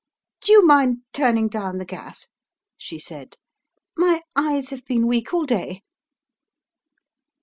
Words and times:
"Do 0.41 0.51
you 0.51 0.65
mind 0.65 1.03
turning 1.13 1.47
down 1.47 1.77
the 1.77 1.85
gas?" 1.85 2.27
she 2.75 2.97
said. 2.97 3.35
"My 3.95 4.23
eyes 4.35 4.71
have 4.71 4.83
been 4.85 5.05
weak 5.05 5.31
all 5.31 5.45
day." 5.45 5.83